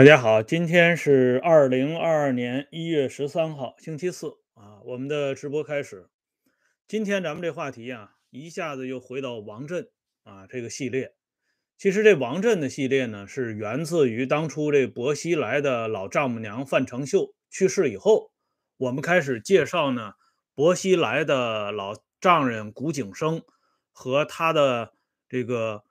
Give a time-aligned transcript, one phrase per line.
[0.00, 4.80] 大家好，今天是二零二二年一月十三号，星期四啊。
[4.86, 6.08] 我们的直播开始。
[6.88, 9.90] 今天咱们这话题啊，一下子又回到王震
[10.22, 11.12] 啊这个系列。
[11.76, 18.32] 其实这王震的系列呢，是源自于当初这薄熙来的老丈母娘范成秀去世以后，
[18.78, 20.14] 我们开始介绍呢
[20.54, 21.92] 薄熙来的老
[22.22, 23.42] 丈人谷景生
[23.92, 24.94] 和他的
[25.28, 25.84] 这个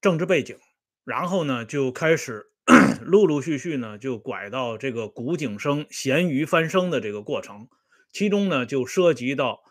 [0.00, 0.58] 政治背景，
[1.04, 2.50] 然后呢就开始。
[3.04, 7.68] 陆陆续续呢，就拐到这个古井生咸鱼翻身的这个过程，
[8.10, 9.62] 其中呢就涉及到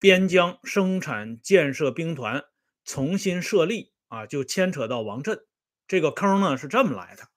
[0.00, 2.44] 边疆生产建设兵团
[2.84, 5.40] 重新设立啊，就牵扯到王震
[5.86, 7.28] 这个坑呢是这么来的，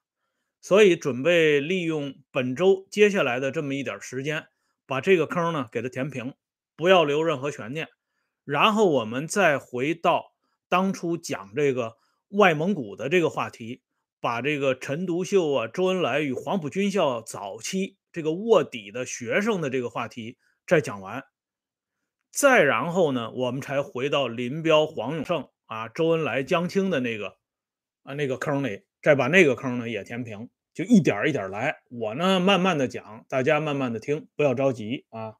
[0.60, 4.48] 所以准备利用本周接下来的这么一点时间，
[4.86, 6.34] 把这个坑呢给它填平，
[6.74, 7.88] 不要留任何悬念，
[8.44, 10.34] 然后我们再回到
[10.68, 11.96] 当初讲这个
[12.30, 13.82] 外蒙古的这个话题。
[14.22, 21.24] 把这个陈独秀啊、周恩来与黄埔军校早期这个卧底的学生的这个话题再讲完，
[22.30, 27.38] 再然后呢，我们才回到林彪、黄永胜啊、周恩来、江青的那个
[28.04, 31.78] 啊那个坑里，再把那个坑呢也填平，就一点一点来。
[31.90, 35.34] 我呢慢慢的讲，大家慢慢的听，不要着急啊。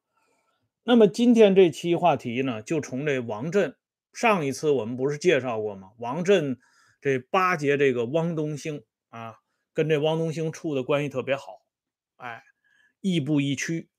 [0.83, 3.77] 那么今天这期话题呢，就从这王震，
[4.11, 5.91] 上一次我们不是介绍过吗？
[5.99, 6.59] 王震。
[7.03, 9.35] 这巴结这个汪东兴啊，
[9.73, 11.59] 跟这汪东兴处的关系特别好，
[12.15, 12.41] 哎，
[13.01, 13.89] 亦步亦趋。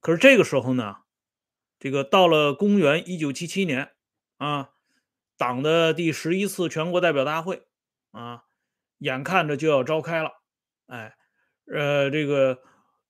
[0.00, 0.96] 可是这个时候呢，
[1.78, 3.94] 这个到了公元一九七七年
[4.36, 4.68] 啊，
[5.38, 7.66] 党的第十一次全国代表大会
[8.10, 8.44] 啊，
[8.98, 10.32] 眼看着就要召开了，
[10.88, 11.16] 哎，
[11.72, 12.60] 呃，这个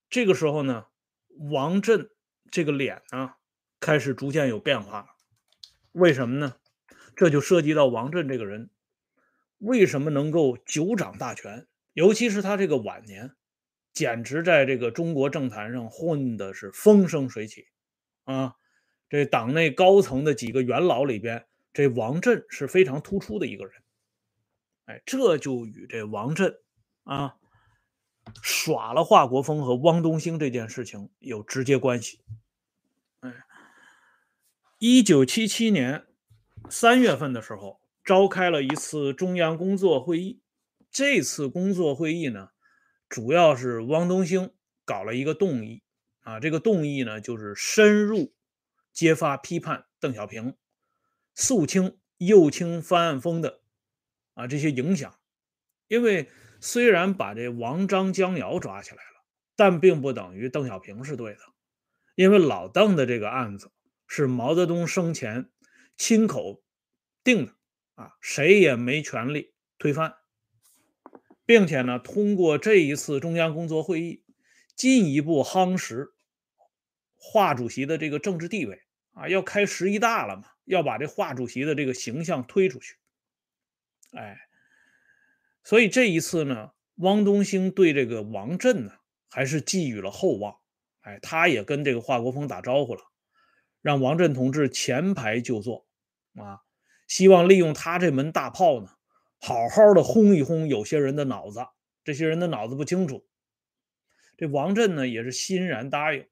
[0.09, 0.87] 这个时候呢，
[1.51, 2.09] 王震
[2.53, 3.35] 这个脸呢
[3.81, 5.17] 开始逐渐有变化，
[5.91, 6.55] 为什么呢？
[7.17, 8.71] 这就涉及到王震这个人。
[9.59, 11.67] 为什么能够久掌大权？
[11.95, 13.35] 尤其是他这个晚年，
[13.95, 17.67] 简直在这个中国政坛上混的是风生水起
[18.25, 18.57] 啊！
[19.09, 23.75] 这党内高层的几个元老里边，这王震是非常突出的一个人。
[24.85, 26.59] 哎，这就与这王震
[27.05, 27.37] 啊
[28.43, 32.21] 耍了华国锋和汪东兴这件事情有直接关系。
[33.21, 33.33] 哎，
[34.79, 36.05] 一九七七年
[36.69, 37.81] 三月份的时候。
[38.07, 40.41] 召开了一次中央工作会议，
[40.93, 42.51] 这次工作会议呢，
[43.09, 44.53] 主要是汪东兴
[44.85, 45.83] 搞了一个动议。
[46.21, 48.33] 啊，这个动议呢就是深入
[48.93, 50.57] 揭发批判邓小平、
[51.35, 53.61] 肃清右倾翻案风的
[54.35, 55.19] 啊这些影响，
[55.89, 56.29] 因为
[56.61, 59.25] 虽然把这王张江瑶抓起来了，
[59.55, 61.41] 但并不等于邓小平是对的，
[62.15, 63.71] 因为老邓的这个案子
[64.07, 65.51] 是毛泽东生前
[65.97, 66.63] 亲口
[67.25, 67.53] 定的。
[67.97, 70.15] 啊，谁也没权利推翻，
[71.45, 74.23] 并且呢，通过这一次中央工作会议，
[74.75, 76.13] 进一步夯实
[77.17, 82.97] 华主席的这个政治地位啊，要开十一大了嘛，要把这华主席的这个形象推出去。
[84.13, 84.39] 哎，
[85.65, 88.93] 所以这一次呢，汪东兴对这个王震呢，
[89.31, 90.57] 还是寄予了厚望。
[91.01, 93.01] 哎，他也跟这个华国锋打招呼了，
[93.81, 95.87] 让王震同志前排就坐
[96.35, 96.66] 啊。
[97.07, 98.97] 希望利用他这门大炮呢，
[99.39, 101.67] 好好的轰一轰有些人的脑子。
[102.05, 103.27] 这些人的脑子不清楚。
[104.37, 106.27] 这王震呢也是欣然答应。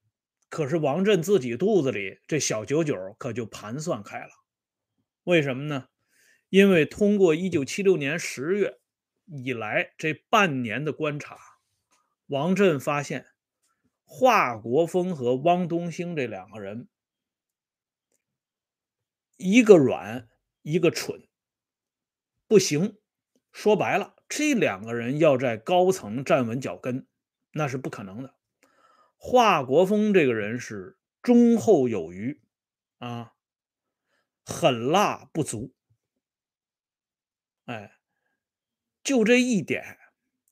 [0.49, 4.31] 可是王震自己肚子里这小九九可就盘算开了。
[5.25, 5.89] 为什么呢？
[6.49, 8.79] 因为通过一九七六年十月
[9.25, 11.37] 以来这半年的观察，
[12.27, 13.27] 王震发现
[14.05, 16.89] 华国锋和汪东兴这两个人，
[19.37, 20.29] 一个软。
[20.65, 21.29] 一个蠢，
[22.49, 22.97] 不行。
[23.53, 27.07] 说白了，这两个人要在高层站稳脚跟，
[27.53, 28.35] 那是不可能的。
[29.17, 32.43] 华国锋这个人是忠厚有余
[32.99, 33.35] 啊，
[34.45, 35.75] 狠辣不足。
[37.67, 37.99] 哎，
[39.03, 39.99] 就这一点，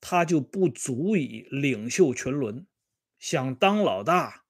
[0.01, 2.67] 他就不足以领袖群伦。
[3.19, 4.45] 想当老大，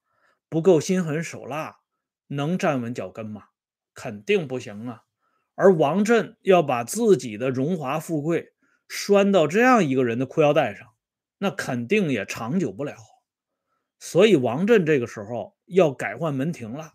[0.48, 1.80] 不够心狠手辣，
[2.26, 3.50] 能站稳脚跟吗？
[3.94, 5.04] 肯定不行啊。
[5.54, 8.54] 而王震要把自己的荣华富贵
[8.88, 10.94] 拴到这样一个人的裤腰带上，
[11.38, 12.96] 那肯定也长久不了。
[13.98, 16.94] 所以王震这个时候要改换门庭了。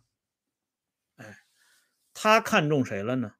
[1.15, 1.37] 哎，
[2.13, 3.35] 他看中谁了呢？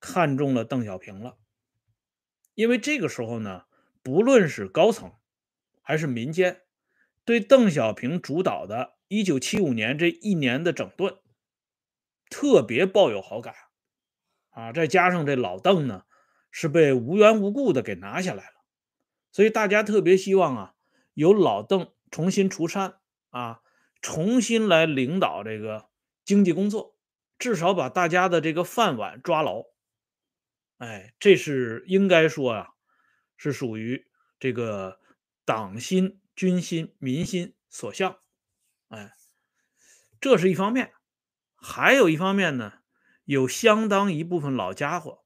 [0.00, 1.38] 看中了邓小平了。
[2.54, 3.64] 因为这个时候呢，
[4.02, 5.12] 不论是高层
[5.80, 6.62] 还是民间，
[7.24, 11.18] 对邓小平主导的1975年这一年的整顿，
[12.28, 13.54] 特别抱有好感。
[14.52, 16.04] 啊，再加上这老邓呢，
[16.50, 18.64] 是被无缘无故的给拿下来了，
[19.30, 20.74] 所以大家特别希望啊，
[21.14, 23.00] 由老邓重新出山
[23.30, 23.60] 啊，
[24.00, 25.88] 重新来领导这个
[26.24, 26.96] 经济工作，
[27.38, 29.64] 至少把大家的这个饭碗抓牢。
[30.78, 32.68] 哎，这是应该说啊，
[33.36, 34.06] 是属于
[34.38, 34.98] 这个
[35.44, 38.18] 党心、军心、民心所向。
[38.88, 39.12] 哎，
[40.20, 40.92] 这是一方面，
[41.54, 42.81] 还有一方面呢，
[43.24, 45.22] 有相当一部分老家伙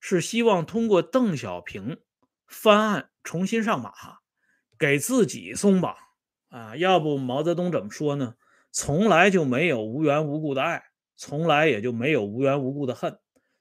[0.00, 2.00] 是希望通过邓小平
[2.46, 3.92] 翻案重新上马，
[4.78, 5.96] 给自己松绑
[6.48, 6.76] 啊。
[6.76, 8.34] 要不毛泽东怎么说呢？
[8.70, 10.84] 从来就没有无缘无故的爱，
[11.16, 13.18] 从来也就没有无缘无故的恨。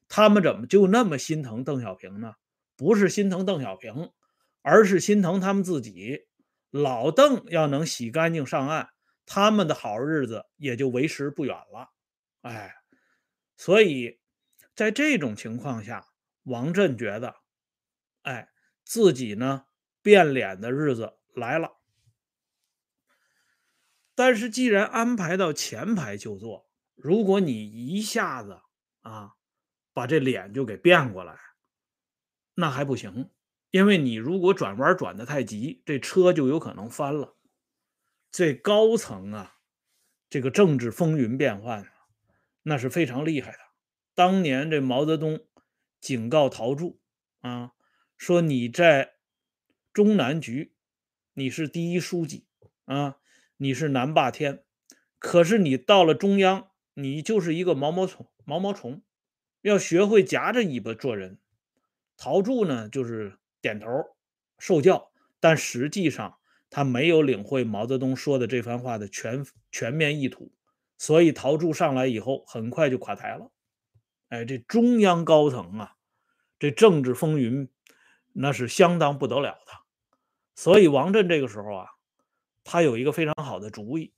[0.09, 2.33] 他们怎么就那么心疼邓小平呢？
[2.75, 4.11] 不是心疼邓小平，
[4.63, 6.25] 而是心疼他们自己。
[6.71, 8.89] 老邓要能洗干净上岸，
[9.27, 11.91] 他们的好日子也就为时不远了。
[12.41, 12.73] 哎，
[13.63, 14.19] 所以
[14.75, 16.09] 在这种情况下，
[16.43, 17.37] 王震觉得，
[18.23, 18.49] 哎，
[18.83, 19.67] 自己呢
[20.01, 21.77] 变脸的日子来了。
[24.15, 28.59] 但是既然安排到前排就坐，如果你一下子
[28.99, 29.35] 啊。
[29.95, 31.37] 把这脸就给变过来，
[32.55, 33.29] 那还不行，
[33.69, 37.37] 因为你如果转弯转的太急，这车就有可能翻了。
[38.31, 39.59] 这高层啊，
[40.31, 41.92] 这个政治风云变幻，
[42.63, 43.59] 那是非常厉害的。
[44.15, 45.39] 当年这毛泽东
[46.01, 46.99] 警告陶铸
[47.41, 47.71] 啊，
[48.17, 49.13] 说你在
[49.91, 50.73] 中南局
[51.33, 52.45] 你是第一书记
[52.85, 53.17] 啊，
[53.57, 54.63] 你是南霸天，
[55.19, 59.01] 可是你到了中央，你就是一个毛毛虫，毛毛虫。
[59.61, 61.39] 要学会夹着尾巴做人，
[62.17, 63.87] 陶铸呢就是点头
[64.59, 66.37] 受教，但实际上
[66.69, 70.51] 他没有领会毛泽东说的这番话的全全面意图，
[71.03, 73.51] 所以陶铸上来以后很快就垮台了。
[74.29, 75.97] 哎，这中央高层啊，
[76.57, 77.69] 这政治风云
[78.31, 79.73] 那是相当不得了的。
[80.55, 81.89] 所以王震这个时候啊，
[82.63, 84.13] 他有一个非常好的主意，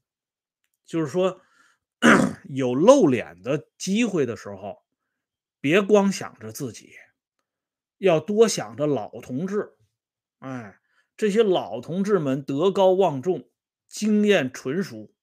[0.86, 1.42] 就是说
[2.54, 4.86] 有露脸的机会的时候。
[5.60, 6.94] 别光想着自己，
[7.98, 9.76] 要多想着老同志。
[10.38, 10.80] 哎，
[11.18, 13.50] 这些老同志们德高望重，
[13.88, 15.15] 经验纯熟，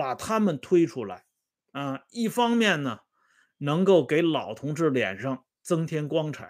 [0.00, 1.26] 把他们推出来
[1.72, 2.04] 啊！
[2.08, 3.00] 一方面呢，
[3.58, 6.46] 能够给老同志脸上增添光彩；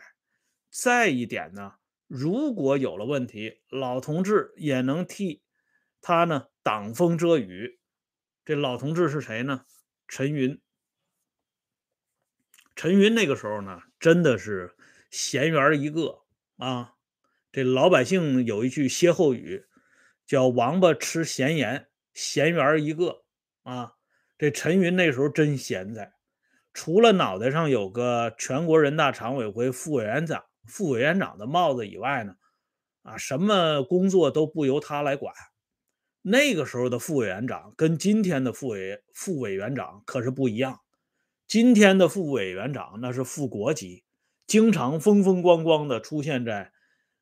[0.70, 1.72] 再一点呢，
[2.06, 5.42] 如果有了问题，老同志也能替
[6.00, 7.80] 他呢挡风遮雨。
[8.44, 9.64] 这老同志是谁呢？
[10.06, 10.62] 陈云。
[12.76, 14.76] 陈云那个时候呢，真的是
[15.10, 16.22] 闲员一个
[16.56, 16.94] 啊。
[17.50, 19.66] 这老百姓有一句歇后语，
[20.24, 23.24] 叫“王八吃闲盐”，闲员一个
[23.62, 23.92] 啊。
[24.38, 26.12] 这陈云那时候真闲在，
[26.72, 32.34] 除了脑袋上有个全国人大常委会副委员长、副委员长的帽子以外呢，
[33.02, 35.34] 啊，什么工作都不由他来管。
[36.22, 40.80] 那个时候的副委员长跟今天的副委副委员长可是不一样。
[41.46, 44.04] 今天的副委员长那是副国级，
[44.46, 46.72] 经常风风光光的出现在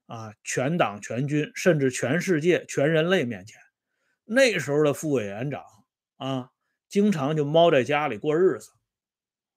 [0.06, 3.60] 啊全党全军甚至全世界全人类面前。
[4.24, 5.62] 那时候的副委员长
[6.18, 6.52] 啊，
[6.88, 8.70] 经常就猫在家里过日子，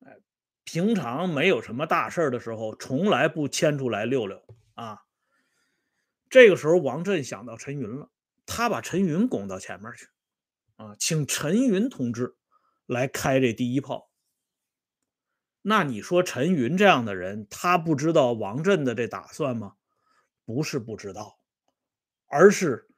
[0.05, 0.17] 哎，
[0.63, 4.41] 平常没有什么大事的时候，从来不牵出来溜溜
[4.73, 5.01] 啊。
[6.29, 8.09] 这个时候，王震想到陈云了，
[8.45, 10.07] 他把陈云拱到前面去
[10.77, 12.37] 啊，请陈云同志
[12.85, 14.09] 来开这第一炮。
[15.61, 19.75] 那你说陈云这样的人，他不知道王震的这打算吗？
[20.45, 21.37] 不是不知道，
[22.27, 22.89] 而是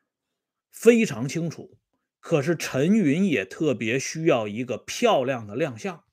[0.71, 1.77] 非常清楚。
[2.23, 6.05] 可是陈云也特别需要一个漂亮的亮相。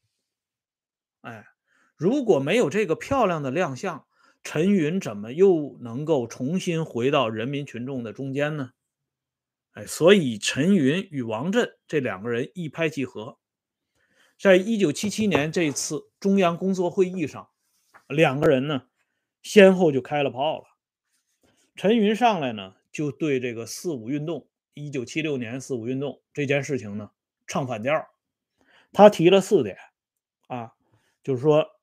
[1.20, 1.46] 哎，
[1.94, 4.08] 如果没有这个漂亮的亮相，
[4.42, 8.72] 陈云怎么又能够重新回到人民群众的中间呢？
[9.70, 13.38] 哎，所以陈云与王震这两个人一拍即合。
[14.36, 17.50] 在一九七七年这次中央工作会议上，
[18.08, 18.88] 两个人呢
[19.42, 20.64] 先后就开了炮了。
[21.76, 27.10] 陈云上来呢，就对这个四五运动，一九七六年四五运动这件事情呢
[27.46, 28.10] 唱反调。
[28.92, 29.78] 他提了四点
[30.48, 30.74] 啊，
[31.22, 31.80] 就是说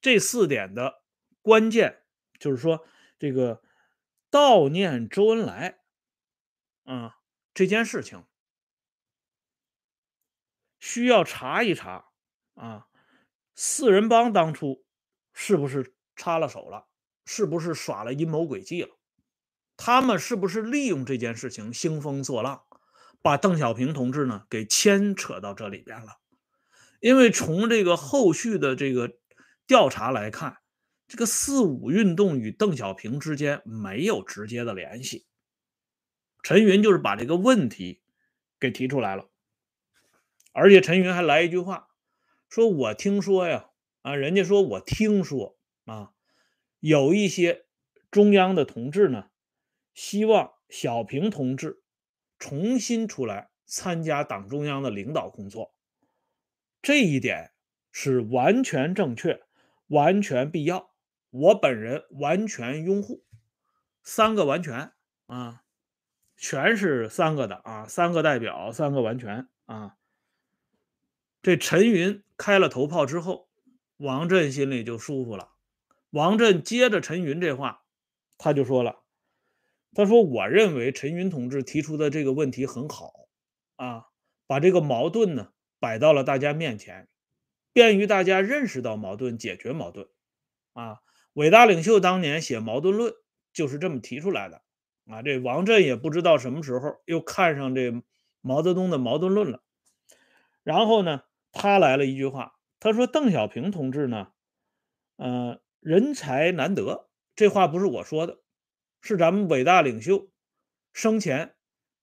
[0.00, 1.02] 这四点的
[1.40, 2.04] 关键
[2.38, 2.86] 就是说
[3.18, 3.62] 这个
[4.30, 5.78] 悼念周恩来
[6.84, 7.18] 啊
[7.54, 8.24] 这件事情。
[10.80, 12.10] 需要查一查
[12.54, 12.88] 啊，
[13.54, 14.84] 四人帮当初
[15.32, 16.88] 是不是插了手了？
[17.24, 18.98] 是不是耍了阴谋诡计了？
[19.84, 22.62] 他们是不是利用这件事情兴风作浪，
[23.20, 26.20] 把邓小平同志呢给牵扯到这里边了？
[27.00, 29.16] 因为从这个后续的这个
[29.66, 30.58] 调查来看，
[31.08, 35.26] 这个四五运动与邓小平之间没有直接的联系。
[36.44, 38.02] 陈云就是把这个问题
[38.60, 39.30] 给提出来了，
[40.52, 41.88] 而且陈云还来一句话，
[42.48, 43.70] 说我听说呀，
[44.02, 46.12] 啊，人家说我听说啊，
[46.78, 47.66] 有一些
[48.12, 49.24] 中央的同志呢，
[49.94, 51.82] 希望小平同志
[52.38, 55.74] 重新出来参加党中央的领导工作，
[56.80, 57.52] 这一点
[57.90, 59.42] 是完全正确、
[59.88, 60.92] 完全必要，
[61.30, 63.24] 我本人完全拥护，
[64.02, 64.92] 三个完全
[65.26, 65.58] 啊。
[66.34, 69.96] 全是三个的啊，三个代表，三个完全啊。
[71.40, 73.48] 这陈云开了头炮之后，
[73.98, 75.52] 王震心里就舒服了。
[76.10, 77.84] 王震接着陈云这话，
[78.38, 79.01] 他就说了
[79.94, 83.12] ：“他说，我认为陈云同志提出的这个问题很好
[83.76, 84.06] 啊，
[84.46, 87.08] 把这个矛盾呢摆到了大家面前，
[87.72, 90.08] 便于大家认识到矛盾，解决矛盾
[90.72, 91.00] 啊。
[91.34, 93.12] 伟大领袖当年写《矛盾论》
[93.52, 94.62] 就是这么提出来的。”
[95.10, 98.02] 啊，这王震也不知道什么时候又看上这
[98.40, 99.62] 毛泽东的《矛盾论》了。
[100.62, 104.28] 然后呢，他来了一句话，他说：“邓小平同志呢，
[105.16, 108.38] 呃，人才难得。”这话不是我说的，
[109.02, 110.30] 是咱们伟大领袖
[110.94, 111.54] 生前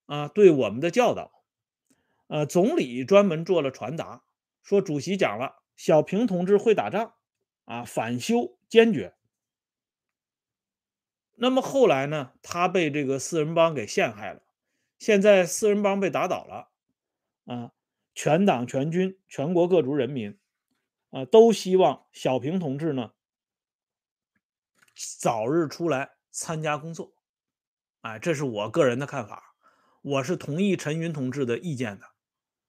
[0.06, 1.44] 啊对我们的教导。
[2.28, 4.24] 呃，总理专门做了传达，
[4.62, 7.16] 说主席讲了，小平同志会打仗
[7.66, 9.16] 啊，反修坚决。
[11.34, 12.34] 那么后来呢？
[12.44, 14.44] 他被这个四人帮给陷害了。
[14.98, 16.70] 现在四人帮被打倒了，
[17.46, 17.72] 啊，
[18.14, 20.38] 全党全军、全国各族人民，
[21.12, 23.14] 啊，都希望小平同志呢
[25.18, 27.14] 早日出来参加工作。
[28.02, 29.56] 哎，这是我个人的看法，
[30.02, 32.06] 我是同意陈云同志的意见的。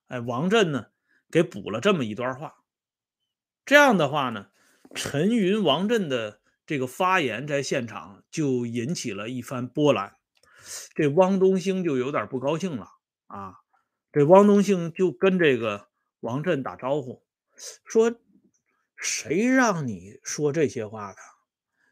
[0.07, 0.87] 哎，王震呢
[1.29, 2.63] 给补了这么一段话。
[3.65, 4.51] 这样的话呢，
[4.93, 6.39] 陈云、王震的。
[6.63, 10.15] 这个发言在现场就引起了一番波澜，
[10.95, 12.87] 这汪东兴就有点不高兴了
[13.25, 13.55] 啊！
[14.13, 15.89] 这汪东兴就跟这个
[16.21, 17.25] 王震打招呼，
[17.83, 18.15] 说
[18.95, 21.17] ：“谁让你说这些话的？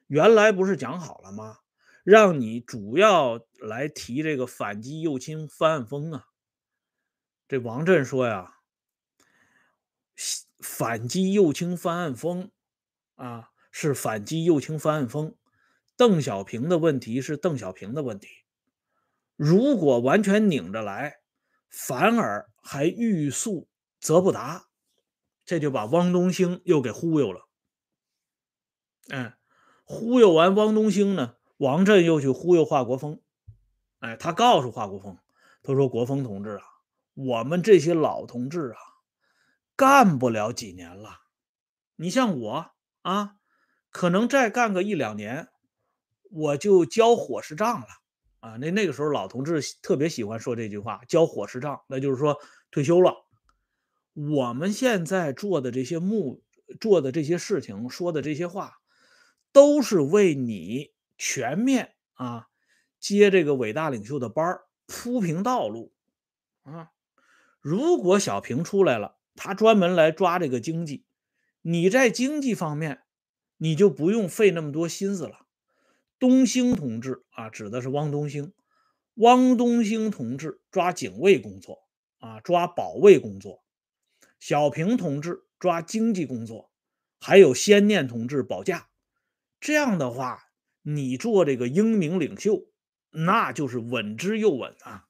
[0.10, 1.60] 原来不是讲好了吗？
[2.04, 6.28] 让你主要来提这个反击右倾翻案风啊！”
[7.48, 8.58] 这王震说呀
[10.60, 12.51] ：“反击右倾翻案风
[13.16, 15.36] 啊！”是反击右倾翻案风，
[15.96, 18.28] 邓小平的问题是邓小平的问题。
[19.36, 21.20] 如果完全拧着来，
[21.70, 24.66] 反而还欲速则不达，
[25.46, 27.48] 这就把汪东兴又给忽悠了。
[29.10, 29.34] 嗯，
[29.89, 33.19] 忽悠完汪东兴呢，王震又去忽悠华国锋。
[33.98, 35.17] 哎，他告诉华国锋，
[35.63, 36.63] 他说：“国锋同志啊，
[37.15, 38.77] 我们这些老同志啊，
[39.75, 41.22] 干不了几年了。
[41.96, 43.36] 你像我啊。”
[43.91, 45.48] 可能再干个一两年，
[46.29, 47.88] 我就交伙食账了
[48.39, 48.55] 啊！
[48.58, 52.38] 那那个时候老同志特别喜欢说这句话，交伙食账，那就是说
[52.69, 53.15] 退休了。
[54.13, 56.43] 我们现在做的这些目
[56.79, 58.79] 做的这些事情，说的这些话，
[59.51, 62.48] 都是为你全面啊
[63.00, 65.91] 接这个伟大领袖的班儿铺平道路
[66.63, 66.91] 啊！
[67.62, 71.06] 如果小平出来了，他专门来抓这个经济，
[71.62, 73.01] 你在经济方面。
[73.62, 75.46] 你就不用费那么多心思了。
[76.18, 78.53] 东兴同志啊，指的是汪东兴。
[79.15, 81.79] 汪东兴同志抓警卫工作
[82.20, 83.62] 啊，抓保卫工作。
[84.39, 86.72] 小平同志抓经济工作，
[87.20, 88.88] 还有先念同志保驾。
[89.60, 90.51] 这样的话，
[90.82, 92.68] 你做这个英明领袖，
[93.12, 95.08] 那就是稳之又稳啊。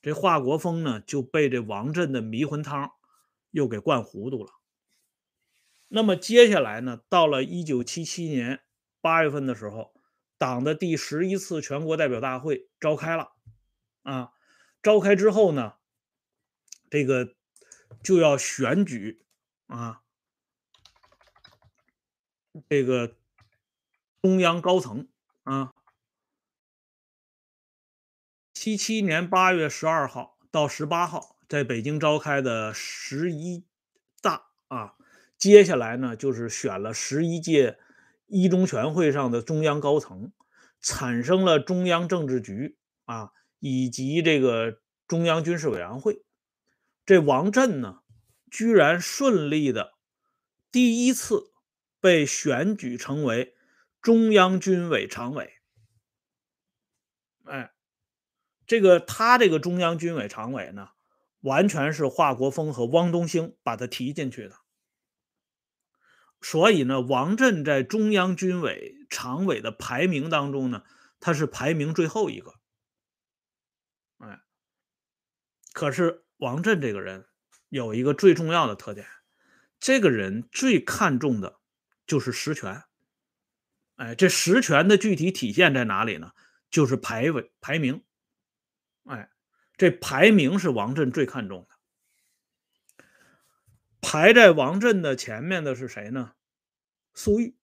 [0.00, 2.92] 这华国锋呢，就被这王震的迷魂汤
[3.50, 4.52] 又给灌糊涂了。
[5.88, 7.00] 那么接下来呢？
[7.08, 8.62] 到了一九七七年
[9.00, 9.94] 八月份的时候，
[10.38, 13.32] 党的第十一次全国代表大会召开了。
[14.02, 14.30] 啊，
[14.82, 15.74] 召开之后呢，
[16.88, 17.34] 这个
[18.02, 19.24] 就要选举
[19.66, 20.02] 啊，
[22.68, 23.16] 这个
[24.26, 25.06] 中央高层
[25.44, 25.72] 啊。
[28.52, 33.64] 七七年八月十二号到十八号，在北京召开的十一
[34.20, 34.96] 大啊。
[35.38, 37.78] 接下来呢，就是选了十一届
[38.26, 40.32] 一中全会上的中央高层，
[40.80, 43.30] 产生了中央政治局啊，
[43.60, 46.24] 以及这个中央军事委员会。
[47.04, 48.00] 这王震呢，
[48.50, 49.94] 居然顺利的
[50.72, 51.52] 第一次
[52.00, 53.54] 被选举成为
[54.06, 55.54] 中央军委常委。
[57.42, 57.72] 哎，
[58.64, 60.90] 这个他这个中央军委常委呢，
[61.40, 64.58] 完全是华国锋和汪东兴把他提进去的。
[66.40, 70.84] 所以呢，王震在中央军委常委的排名当中呢，
[71.18, 72.54] 他是排名最后一个。
[74.18, 74.40] 哎，
[75.72, 77.26] 可是王震这个人
[77.70, 79.04] 有一个最重要的特点，
[79.80, 81.58] 这个人最看重的
[82.06, 82.84] 就是实权。
[83.96, 86.32] 哎，这实权的具体体现在哪里呢？
[86.70, 88.04] 就是排位排名。
[89.04, 89.30] 哎，
[89.76, 93.08] 这排名是王震最看重的。
[94.00, 96.32] 排在王震的前面的是谁呢？
[97.14, 97.56] 粟裕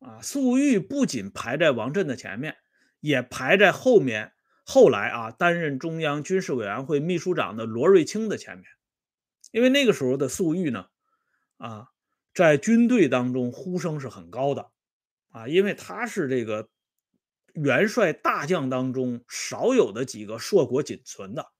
[0.00, 2.56] 啊，粟裕不仅排在王震的前面，
[3.00, 4.32] 也排在后面。
[4.64, 8.66] 后来啊，担任中央军事委员会秘书长的罗瑞卿的前面，
[9.52, 10.88] 因为那个时候的粟裕呢，
[11.58, 11.90] 啊，
[12.34, 14.72] 在军队当中呼声是很高的
[15.36, 16.70] 啊，因为他是这个
[17.52, 21.52] 元帅大将当中少有的几个硕果仅存的。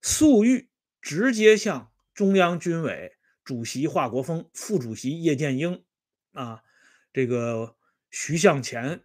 [0.00, 0.68] 粟裕
[1.00, 1.90] 直接向。
[2.14, 5.82] 中央军委主席华国锋、副主席叶剑英，
[6.32, 6.62] 啊，
[7.10, 7.74] 这个
[8.10, 9.04] 徐向前、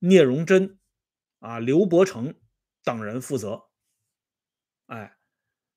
[0.00, 0.76] 聂荣臻，
[1.38, 2.34] 啊，刘伯承
[2.82, 3.66] 等人负责。
[4.86, 5.16] 哎，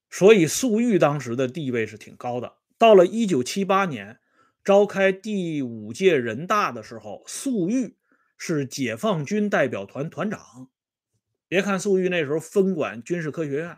[0.10, 2.58] 所以粟裕当时的地位是挺高的。
[2.80, 4.20] 到了一九七八年
[4.64, 7.98] 召开第五届人大的时候，粟裕
[8.38, 10.70] 是解放军代表团团长。
[11.48, 13.78] 别看粟裕那时候分管军事科学院，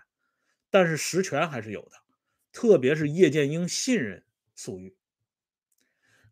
[0.69, 1.91] 但是实权还是有的。
[2.51, 4.23] 特别是叶剑英信任
[4.55, 4.95] 粟裕，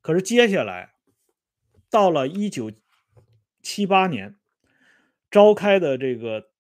[0.02, 0.94] 可是接下来
[1.90, 2.72] 到了一九
[3.64, 4.38] 七八年
[5.32, 6.52] 召开的这个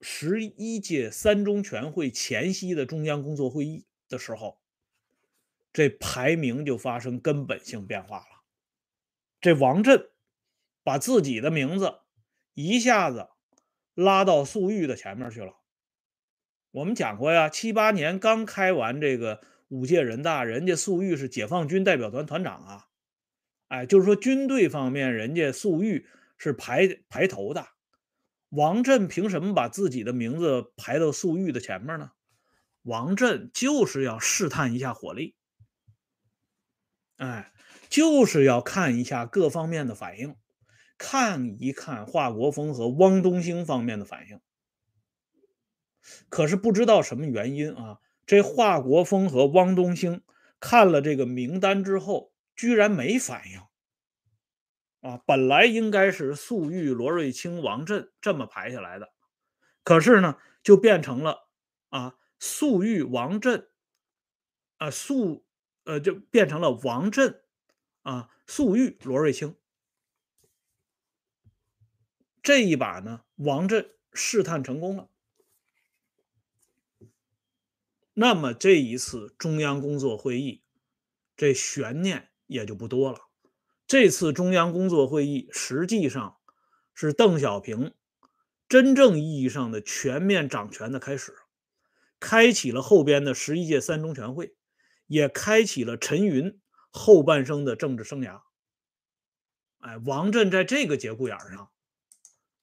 [0.00, 4.58] 十一届三中全会前夕的中央工作会议的时候，
[5.74, 8.44] 这排名就发生根本性变化了。
[9.40, 10.08] 这王震
[10.82, 11.96] 把自己的名字
[12.54, 13.28] 一下子
[13.92, 15.56] 拉到粟裕的前面去了。
[16.70, 22.86] 我们讲过呀，七八年刚开完这个五届人大，人家粟裕是解放军代表团团长啊，
[23.68, 26.06] 哎，就是说军队方面，人家粟裕
[26.38, 27.66] 是排排头的。
[28.50, 32.12] 王震凭什么把自己的名字排到粟裕的前面呢？
[32.82, 35.34] 王震就是要试探一下火力，
[37.16, 37.52] 哎，
[37.88, 40.36] 就是要看一下各方面的反应，
[40.98, 44.40] 看一看华国锋和汪东兴方面的反应。
[46.28, 50.22] 可是不知道什么原因啊，这华国锋和汪东兴
[50.60, 53.60] 看了这个名单之后，居然没反应。
[55.00, 59.12] 啊，本来应该是粟裕、罗瑞卿、王震这么排下来的，
[59.82, 61.50] 可是呢，就变成了
[61.90, 63.68] 啊，粟裕、王震，
[64.78, 65.43] 啊，粟，
[65.84, 67.42] 呃，就变成了王震，
[68.02, 69.54] 啊，粟裕、罗瑞卿。
[72.42, 75.08] 这一把呢，王震试探成功了。
[78.12, 80.62] 那么这一次中央工作会议，
[81.36, 83.20] 这悬念也就不多了。
[83.86, 86.38] 这次中央工作会议实际上
[86.94, 87.92] 是邓小平
[88.68, 91.34] 真正意义上的全面掌权的开始，
[92.20, 94.54] 开启了后边的十一届三中全会，
[95.06, 98.42] 也开启了陈云后半生的政治生涯。
[99.78, 101.70] 哎，王震在这个节骨眼上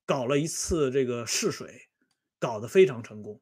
[0.05, 1.89] 搞了一次这个试水，
[2.39, 3.41] 搞得非常成功。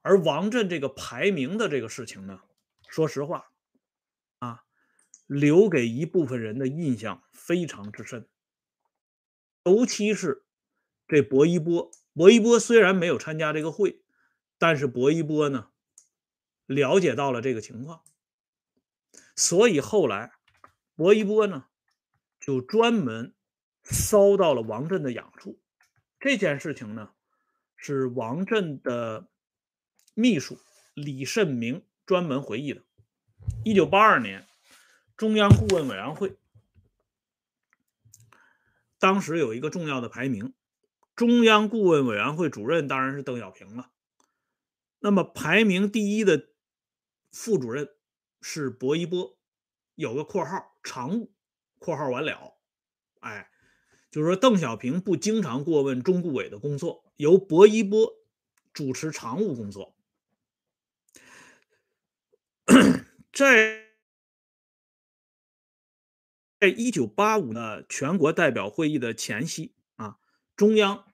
[0.00, 2.40] 而王震这个排名的这个事情呢，
[2.88, 3.50] 说实话，
[4.38, 4.64] 啊，
[5.26, 8.28] 留给一部分人的印象非常之深。
[9.64, 10.44] 尤其是
[11.06, 14.02] 这薄一波，薄一波虽然没有参加这个会，
[14.58, 15.70] 但是薄一波呢，
[16.66, 18.02] 了解到了这个情况，
[19.36, 20.32] 所以后来
[20.96, 21.66] 薄一波呢，
[22.40, 23.34] 就专门
[23.82, 25.58] 骚到了王震的养处。
[26.18, 27.10] 这件事情呢，
[27.76, 29.28] 是王震的。
[30.14, 30.58] 秘书
[30.92, 32.82] 李慎明专门回忆的：
[33.64, 34.46] 一九八二年，
[35.16, 36.36] 中央顾问委员会
[38.98, 40.52] 当时有一个重要的排名，
[41.16, 43.90] 中央顾问委员会主任当然是邓小平了。
[44.98, 46.50] 那么排名第一的
[47.32, 47.88] 副主任
[48.40, 49.36] 是薄一波，
[49.96, 51.32] 有个括号常务，
[51.78, 52.58] 括号完了。
[53.20, 53.50] 哎，
[54.10, 58.12] 就是说邓小平不经常过问中顾委的工作，由薄一波
[58.72, 59.96] 主持常务工作。
[63.32, 63.82] 在
[66.60, 70.18] 在一九八五呢全国代表会议的前夕啊，
[70.54, 71.06] 中央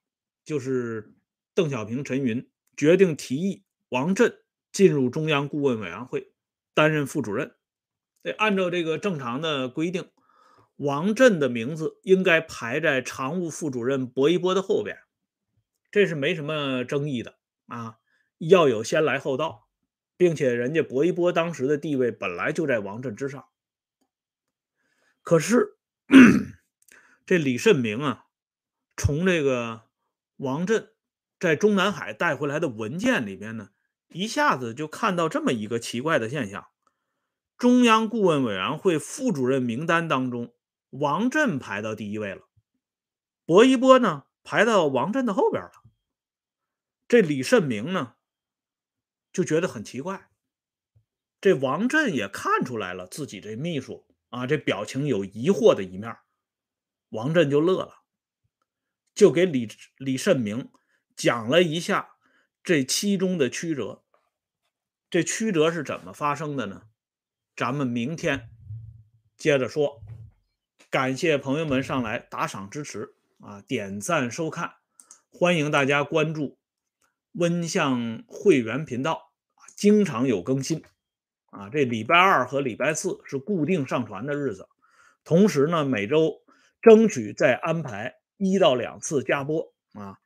[0.44, 1.14] 就是
[1.54, 6.32] 邓小平、陈云决定提议王震进入中央顾问委员会
[6.74, 7.56] 担任副主任。
[8.22, 10.10] 得按照这个正常的规定，
[10.76, 14.98] 王震的名字应该排在常务副主任薄一波的后边，
[15.90, 17.98] 这是没什么争议的啊。
[18.38, 19.66] 要有先来后到。
[20.18, 23.46] 并且人家薄一波当时的地位本来就在王震之上，
[25.22, 25.78] 可是
[27.24, 28.26] 这李慎明啊，
[28.96, 29.82] 从这个
[30.38, 30.90] 王震
[31.38, 33.70] 在中南海带回来的文件里边呢，
[34.08, 36.68] 一下子就看到这么一个奇怪的现象：
[37.56, 40.54] 中央顾问委员会副主任名单当中，
[40.90, 42.48] 王震排到第一位了，
[43.44, 45.72] 薄一波呢排到王震的后边了。
[47.06, 48.14] 这李慎明呢，
[49.32, 50.30] 就觉得很奇怪。
[51.40, 56.16] 这王震也看出来了自己这秘书啊，这表情有疑惑的一面。
[57.10, 58.02] 王震就乐了，
[59.14, 60.70] 就给李李慎明
[61.16, 62.16] 讲了一下
[62.68, 64.02] 这其中的曲折。
[65.08, 66.82] 这曲折是怎么发生的呢？
[67.56, 68.50] 咱们明天
[69.38, 70.02] 接着说。
[70.90, 74.74] 感谢朋友们上来打赏支持啊，点赞收看，
[75.30, 76.58] 欢迎大家关注
[77.32, 79.32] 温相会员频道，
[79.74, 80.84] 经常有更新。
[81.46, 84.68] 啊，这礼拜二和礼拜四是固定上传的日子，
[85.24, 86.42] 同时呢，每周
[86.82, 90.18] 争取再安排一到两次加播啊。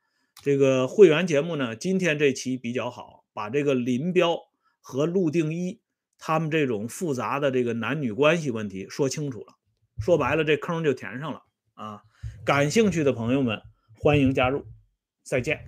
[0.43, 4.37] 这个会员节目呢，今天这期比较好，把这个林彪
[4.81, 5.79] 和陆定一
[6.19, 9.55] 他们这种复杂的这个男女关系问题说清楚了，
[9.99, 11.43] 说白了，这坑就填上了
[11.75, 12.01] 啊。
[12.43, 13.61] 感兴趣的朋友们，
[13.97, 14.65] 欢迎加入，
[15.23, 15.65] 再见。